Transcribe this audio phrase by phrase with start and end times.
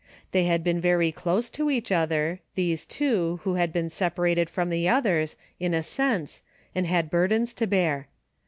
[0.31, 4.71] They had been very close to each other, these two, who had been separated from
[4.71, 6.41] the others, in a sense,
[6.73, 8.07] and had burdens to bear.